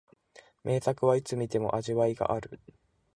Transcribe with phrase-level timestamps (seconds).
[0.63, 2.59] 名作はいつ観ても味わいがある